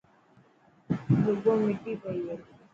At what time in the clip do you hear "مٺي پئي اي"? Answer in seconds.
1.63-2.37